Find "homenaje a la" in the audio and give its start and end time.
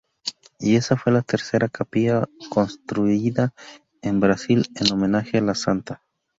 4.91-5.53